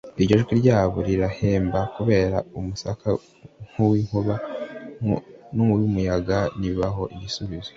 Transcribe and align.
iryo 0.21 0.35
jwi 0.41 0.53
ryabo 0.61 0.97
rirahemba 1.07 1.79
kubera 1.95 2.37
umsaku 2.59 3.09
rw'inkubi 3.79 4.35
y'umuyaga 5.55 6.37
ntibabona 6.59 7.13
igisubizo. 7.15 7.69